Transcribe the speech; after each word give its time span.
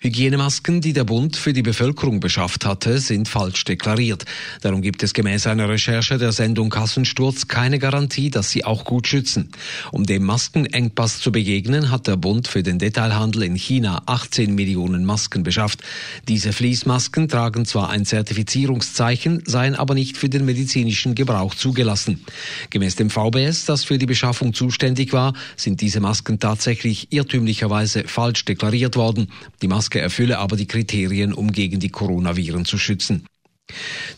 Hygienemasken, 0.00 0.80
die 0.80 0.92
der 0.92 1.02
Bund 1.02 1.36
für 1.36 1.52
die 1.52 1.62
Bevölkerung 1.62 2.20
beschafft 2.20 2.64
hatte, 2.64 3.00
sind 3.00 3.26
falsch 3.26 3.64
deklariert. 3.64 4.24
Darum 4.60 4.80
gibt 4.80 5.02
es 5.02 5.12
gemäß 5.12 5.48
einer 5.48 5.68
Recherche 5.68 6.18
der 6.18 6.30
Sendung 6.30 6.70
Kassensturz 6.70 7.48
keine 7.48 7.80
Garantie, 7.80 8.30
dass 8.30 8.48
sie 8.48 8.64
auch 8.64 8.84
gut 8.84 9.08
schützen. 9.08 9.50
Um 9.90 10.06
dem 10.06 10.22
Maskenengpass 10.22 11.18
zu 11.18 11.32
begegnen, 11.32 11.90
hat 11.90 12.06
der 12.06 12.16
Bund 12.16 12.46
für 12.46 12.62
den 12.62 12.78
Detailhandel 12.78 13.42
in 13.42 13.56
China 13.56 14.02
18 14.06 14.54
Millionen 14.54 15.04
Masken 15.04 15.42
beschafft. 15.42 15.82
Diese 16.28 16.52
Fließmasken 16.52 17.26
tragen 17.26 17.64
zwar 17.64 17.90
ein 17.90 18.04
Zertifizierungszeichen, 18.04 19.42
seien 19.46 19.74
aber 19.74 19.94
nicht 19.94 20.16
für 20.16 20.28
den 20.28 20.44
medizinischen 20.44 21.16
Gebrauch 21.16 21.56
zugelassen. 21.56 22.24
Gemäß 22.70 22.94
dem 22.94 23.10
VBS, 23.10 23.64
das 23.64 23.82
für 23.82 23.98
die 23.98 24.06
Beschaffung 24.06 24.54
zuständig 24.54 25.12
war, 25.12 25.34
sind 25.56 25.80
diese 25.80 25.98
Masken 25.98 26.38
tatsächlich 26.38 27.08
irrtümlicherweise 27.10 28.04
falsch 28.06 28.44
deklariert 28.44 28.94
worden. 28.94 29.32
Die 29.60 29.66
Masken 29.66 29.87
Maske 29.88 30.00
erfülle 30.00 30.36
aber 30.36 30.56
die 30.56 30.66
Kriterien, 30.66 31.32
um 31.32 31.50
gegen 31.50 31.80
die 31.80 31.88
Coronaviren 31.88 32.66
zu 32.66 32.76
schützen. 32.76 33.24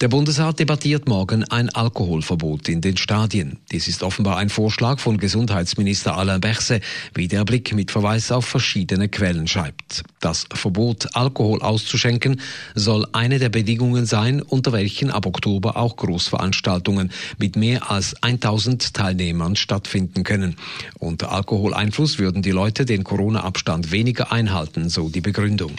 Der 0.00 0.06
Bundesrat 0.06 0.60
debattiert 0.60 1.08
morgen 1.08 1.42
ein 1.42 1.70
Alkoholverbot 1.70 2.68
in 2.68 2.80
den 2.80 2.96
Stadien. 2.96 3.58
Dies 3.72 3.88
ist 3.88 4.04
offenbar 4.04 4.36
ein 4.36 4.48
Vorschlag 4.48 5.00
von 5.00 5.18
Gesundheitsminister 5.18 6.16
Alain 6.16 6.40
Berset, 6.40 6.84
wie 7.14 7.26
der 7.26 7.44
Blick 7.44 7.74
mit 7.74 7.90
Verweis 7.90 8.30
auf 8.30 8.44
verschiedene 8.44 9.08
Quellen 9.08 9.48
schreibt. 9.48 10.04
Das 10.20 10.46
Verbot, 10.54 11.16
Alkohol 11.16 11.62
auszuschenken, 11.62 12.40
soll 12.76 13.08
eine 13.10 13.40
der 13.40 13.48
Bedingungen 13.48 14.06
sein, 14.06 14.40
unter 14.40 14.72
welchen 14.72 15.10
ab 15.10 15.26
Oktober 15.26 15.76
auch 15.76 15.96
Großveranstaltungen 15.96 17.10
mit 17.38 17.56
mehr 17.56 17.90
als 17.90 18.22
1000 18.22 18.94
Teilnehmern 18.94 19.56
stattfinden 19.56 20.22
können. 20.22 20.54
Unter 21.00 21.32
Alkoholeinfluss 21.32 22.20
würden 22.20 22.42
die 22.42 22.52
Leute 22.52 22.84
den 22.84 23.02
Corona-Abstand 23.02 23.90
weniger 23.90 24.30
einhalten, 24.30 24.90
so 24.90 25.08
die 25.08 25.22
Begründung. 25.22 25.72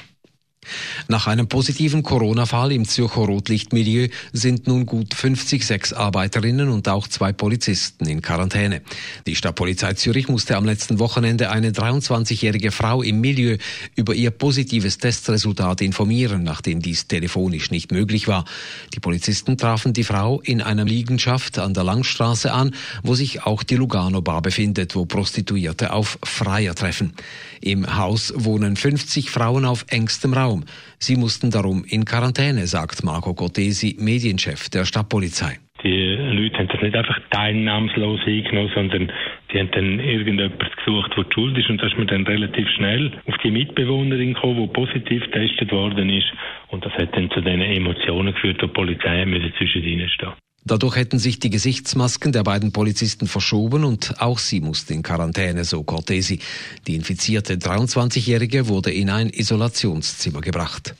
Nach 1.07 1.25
einem 1.25 1.47
positiven 1.47 2.03
Corona-Fall 2.03 2.71
im 2.71 2.87
Zürcher 2.87 3.21
Rotlichtmilieu 3.21 4.09
sind 4.33 4.67
nun 4.67 4.85
gut 4.85 5.13
50 5.15 5.65
Sexarbeiterinnen 5.65 6.69
und 6.69 6.87
auch 6.87 7.07
zwei 7.07 7.31
Polizisten 7.31 8.05
in 8.05 8.21
Quarantäne. 8.21 8.81
Die 9.25 9.35
Stadtpolizei 9.35 9.93
Zürich 9.93 10.27
musste 10.27 10.57
am 10.57 10.65
letzten 10.65 10.99
Wochenende 10.99 11.49
eine 11.49 11.71
23-jährige 11.71 12.71
Frau 12.71 13.01
im 13.01 13.21
Milieu 13.21 13.57
über 13.95 14.13
ihr 14.13 14.31
positives 14.31 14.97
Testresultat 14.97 15.81
informieren, 15.81 16.43
nachdem 16.43 16.81
dies 16.81 17.07
telefonisch 17.07 17.71
nicht 17.71 17.91
möglich 17.91 18.27
war. 18.27 18.45
Die 18.93 18.99
Polizisten 18.99 19.57
trafen 19.57 19.93
die 19.93 20.03
Frau 20.03 20.41
in 20.41 20.61
einer 20.61 20.85
Liegenschaft 20.85 21.57
an 21.57 21.73
der 21.73 21.85
Langstraße 21.85 22.51
an, 22.51 22.75
wo 23.01 23.15
sich 23.15 23.43
auch 23.43 23.63
die 23.63 23.75
Lugano 23.77 24.21
Bar 24.21 24.41
befindet, 24.41 24.95
wo 24.95 25.05
Prostituierte 25.05 25.93
auf 25.93 26.19
Freier 26.23 26.75
treffen. 26.75 27.13
Im 27.61 27.97
Haus 27.97 28.33
wohnen 28.35 28.75
50 28.75 29.31
Frauen 29.31 29.65
auf 29.65 29.85
engstem 29.89 30.33
Raum. 30.33 30.48
Raum. 30.49 30.65
Sie 30.97 31.15
mussten 31.15 31.51
darum 31.51 31.83
in 31.87 32.05
Quarantäne, 32.05 32.67
sagt 32.67 33.03
Marco 33.03 33.33
Gottesi, 33.33 33.95
Medienchef 33.99 34.69
der 34.69 34.85
Stadtpolizei. 34.85 35.59
Die 35.83 36.15
Leute 36.15 36.57
haben 36.57 36.67
das 36.67 36.81
nicht 36.81 36.95
einfach 36.95 37.19
teilnahmslos 37.31 38.19
eingenommen, 38.25 38.71
sondern 38.75 39.11
die 39.51 39.59
haben 39.59 39.71
dann 39.71 39.99
irgendjemand 39.99 40.59
gesucht, 40.59 41.11
der 41.15 41.25
schuld 41.33 41.57
ist. 41.57 41.69
Und 41.69 41.81
da 41.81 41.87
ist 41.87 41.97
man 41.97 42.07
dann 42.07 42.27
relativ 42.27 42.67
schnell 42.75 43.13
auf 43.27 43.35
die 43.43 43.51
Mitbewohnerin 43.51 44.33
gekommen, 44.33 44.61
die 44.61 44.73
positiv 44.73 45.23
getestet 45.31 45.71
worden 45.71 46.09
ist. 46.09 46.27
Und 46.67 46.85
das 46.85 46.93
hat 46.93 47.15
dann 47.15 47.31
zu 47.31 47.39
den 47.41 47.61
Emotionen 47.61 48.33
geführt, 48.33 48.61
wo 48.61 48.67
die 48.67 48.73
Polizei 48.73 49.23
zwischen 49.57 49.83
ihnen 49.83 50.09
stehen 50.09 50.33
Dadurch 50.69 50.97
hätten 50.97 51.17
sich 51.17 51.39
die 51.39 51.49
Gesichtsmasken 51.49 52.31
der 52.31 52.43
beiden 52.43 52.71
Polizisten 52.71 53.25
verschoben 53.25 53.83
und 53.83 54.21
auch 54.21 54.37
sie 54.37 54.61
mussten 54.61 54.93
in 54.93 55.01
Quarantäne, 55.01 55.65
so 55.65 55.81
Cortesi. 55.81 56.37
Die 56.85 56.93
infizierte 56.93 57.55
23-Jährige 57.55 58.67
wurde 58.67 58.91
in 58.91 59.09
ein 59.09 59.29
Isolationszimmer 59.29 60.41
gebracht. 60.41 60.93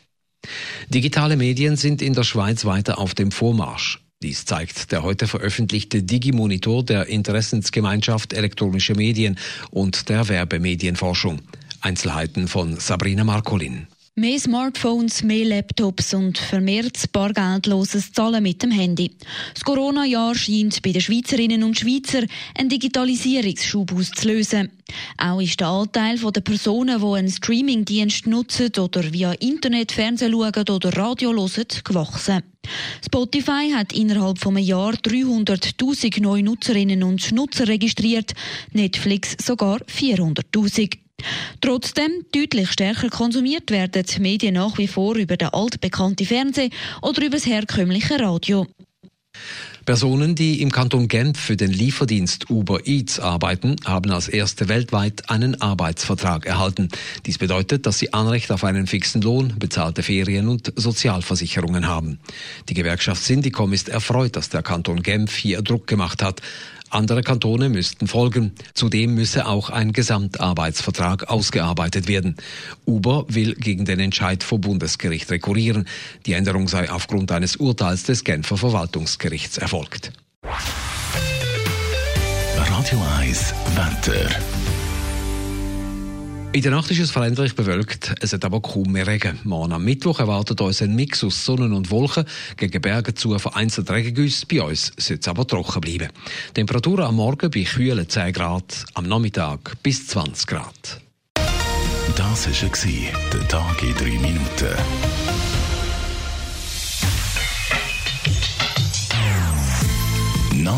Digitale 0.88 1.38
Medien 1.38 1.76
sind 1.76 2.02
in 2.02 2.14
der 2.16 2.24
Schweiz 2.24 2.66
weiter 2.66 2.98
auf 2.98 3.14
dem 3.14 3.32
Vormarsch. 3.32 4.00
Dies 4.24 4.46
zeigt 4.46 4.92
der 4.92 5.04
heute 5.04 5.28
veröffentlichte 5.28 6.02
Digimonitor 6.02 6.84
der 6.84 7.06
Interessensgemeinschaft 7.06 8.34
Elektronische 8.34 8.96
Medien 8.96 9.38
und 9.70 10.10
der 10.10 10.28
Werbemedienforschung. 10.30 11.42
Einzelheiten 11.82 12.48
von 12.48 12.78
Sabrina 12.78 13.24
Markolin. 13.24 13.86
Mehr 14.20 14.38
Smartphones, 14.38 15.24
mehr 15.24 15.46
Laptops 15.46 16.14
und 16.14 16.38
vermehrtes 16.38 17.08
bargeldloses 17.08 18.12
Zahlen 18.12 18.44
mit 18.44 18.62
dem 18.62 18.70
Handy. 18.70 19.12
Das 19.54 19.64
Corona-Jahr 19.64 20.36
scheint 20.36 20.82
bei 20.82 20.92
den 20.92 21.00
Schweizerinnen 21.00 21.64
und 21.64 21.80
Schweizer 21.80 22.24
einen 22.54 22.68
Digitalisierungsschub 22.68 23.94
auszulösen. 23.94 24.72
Auch 25.18 25.40
ist 25.40 25.62
der 25.62 25.70
Anteil 25.70 26.18
der 26.18 26.42
Personen, 26.42 27.00
die 27.00 27.18
einen 27.18 27.32
Streamingdienst 27.32 28.28
nutzen 28.28 28.72
oder 28.78 29.14
via 29.14 29.32
Internet 29.32 29.94
Fernsehen 29.94 30.34
schauen 30.34 30.70
oder 30.70 30.98
Radio 30.98 31.32
hören, 31.32 31.68
gewachsen. 31.86 32.44
Spotify 33.06 33.72
hat 33.74 33.94
innerhalb 33.94 34.38
von 34.40 34.58
einem 34.58 34.66
Jahr 34.66 34.96
300.000 34.96 36.22
neue 36.22 36.44
Nutzerinnen 36.44 37.04
und 37.04 37.32
Nutzer 37.32 37.70
registriert, 37.70 38.34
Netflix 38.74 39.38
sogar 39.42 39.80
400.000. 39.86 41.09
Trotzdem 41.62 42.26
deutlich 42.34 42.72
stärker 42.72 43.10
konsumiert 43.10 43.70
werden 43.70 44.04
die 44.04 44.20
Medien 44.22 44.54
nach 44.54 44.78
wie 44.78 44.88
vor 44.88 45.16
über 45.16 45.36
den 45.36 45.50
altbekannten 45.50 46.26
Fernsehen 46.26 46.72
oder 47.02 47.22
über 47.22 47.36
das 47.36 47.46
herkömmliche 47.46 48.20
Radio. 48.20 48.66
Personen, 49.90 50.36
die 50.36 50.62
im 50.62 50.72
Kanton 50.72 51.08
Genf 51.08 51.40
für 51.40 51.58
den 51.58 51.72
Lieferdienst 51.72 52.52
Uber 52.52 52.86
Eats 52.86 53.20
arbeiten, 53.20 53.76
haben 53.86 54.12
als 54.12 54.28
erste 54.28 54.70
weltweit 54.70 55.32
einen 55.32 55.60
Arbeitsvertrag 55.62 56.46
erhalten. 56.46 56.90
Dies 57.26 57.40
bedeutet, 57.40 57.88
dass 57.88 57.98
sie 57.98 58.14
Anrecht 58.14 58.52
auf 58.52 58.64
einen 58.64 58.86
fixen 58.86 59.24
Lohn, 59.24 59.56
bezahlte 59.58 60.04
Ferien 60.04 60.48
und 60.48 60.72
Sozialversicherungen 60.76 61.88
haben. 61.88 62.20
Die 62.70 62.76
Gewerkschaft 62.76 63.24
Syndicom 63.24 63.74
ist 63.74 63.90
erfreut, 63.90 64.36
dass 64.36 64.50
der 64.50 64.62
Kanton 64.62 65.02
Genf 65.02 65.36
hier 65.36 65.64
Druck 65.64 65.88
gemacht 65.88 66.22
hat. 66.22 66.44
Andere 66.92 67.22
Kantone 67.22 67.70
müssten 67.70 68.08
folgen. 68.08 68.54
Zudem 68.74 69.14
müsse 69.14 69.48
auch 69.48 69.70
ein 69.70 69.94
Gesamtarbeitsvertrag 69.94 71.30
ausgearbeitet 71.30 72.08
werden. 72.08 72.36
Uber 72.86 73.26
will 73.28 73.56
gegen 73.56 73.86
den 73.86 74.00
Entscheid 74.00 74.44
vor 74.44 74.60
Bundesgericht 74.60 75.30
rekurrieren. 75.30 75.88
Die 76.26 76.34
Änderung 76.34 76.68
sei 76.68 76.92
aufgrund 76.92 77.32
eines 77.32 77.56
Urteils 77.58 78.04
des 78.04 78.24
Genfer 78.24 78.58
Verwaltungsgerichts 78.58 79.58
erfolgt. 79.58 79.79
Radio 82.58 83.00
1 83.20 83.54
Wetter. 83.76 84.30
In 86.52 86.62
der 86.62 86.72
Nacht 86.72 86.92
ist 86.92 87.00
es 87.00 87.12
veränderlich 87.12 87.56
bewölkt, 87.56 88.14
es 88.20 88.34
hat 88.34 88.44
aber 88.44 88.62
kaum 88.62 88.92
mehr 88.92 89.08
Regen. 89.08 89.40
Morgen 89.44 89.72
am 89.72 89.86
Mittwoch 89.86 90.20
erwartet 90.20 90.60
uns 90.60 90.82
ein 90.82 90.96
Mix 90.96 91.24
aus 91.24 91.46
Sonnen 91.46 91.72
und 91.72 91.92
Wolken, 91.92 92.26
gegen 92.58 92.82
Berge 92.82 93.14
zu 93.14 93.38
vereinzelt 93.40 93.90
Regengüsse, 93.90 94.46
bei 94.48 94.62
uns 94.62 94.92
soll 94.98 95.20
es 95.22 95.28
aber 95.28 95.48
trocken 95.48 95.80
bleiben. 95.80 96.10
Temperatur 96.54 97.00
am 97.06 97.16
Morgen 97.16 97.50
bei 97.50 97.64
kühlen 97.64 98.10
10 98.10 98.34
Grad, 98.34 98.86
am 98.96 99.08
Nachmittag 99.08 99.82
bis 99.82 100.08
20 100.08 100.48
Grad. 100.48 101.02
Das 102.18 102.48
war 102.48 103.20
der 103.34 103.48
Tag 103.48 103.84
in 103.84 103.96
3 103.96 104.04
Minuten. 104.20 105.69